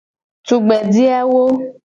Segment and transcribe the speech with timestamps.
[0.47, 1.43] Tugbeje awo.